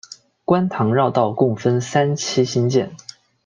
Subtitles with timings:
[0.45, 2.91] 观塘绕道共分三期兴建。